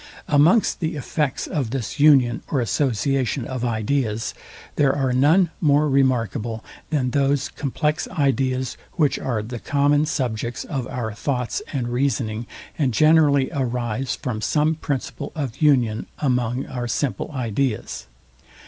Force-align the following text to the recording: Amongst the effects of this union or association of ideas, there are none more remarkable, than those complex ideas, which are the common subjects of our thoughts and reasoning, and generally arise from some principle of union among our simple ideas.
Amongst 0.27 0.79
the 0.79 0.95
effects 0.95 1.45
of 1.45 1.69
this 1.69 1.99
union 1.99 2.41
or 2.49 2.59
association 2.59 3.45
of 3.45 3.63
ideas, 3.63 4.33
there 4.75 4.95
are 4.95 5.13
none 5.13 5.51
more 5.61 5.87
remarkable, 5.87 6.65
than 6.89 7.11
those 7.11 7.49
complex 7.49 8.07
ideas, 8.07 8.77
which 8.93 9.19
are 9.19 9.43
the 9.43 9.59
common 9.59 10.07
subjects 10.07 10.63
of 10.63 10.87
our 10.87 11.13
thoughts 11.13 11.61
and 11.71 11.89
reasoning, 11.93 12.47
and 12.79 12.95
generally 12.95 13.51
arise 13.53 14.15
from 14.15 14.41
some 14.41 14.73
principle 14.73 15.31
of 15.35 15.61
union 15.61 16.07
among 16.17 16.65
our 16.65 16.87
simple 16.87 17.29
ideas. 17.31 18.07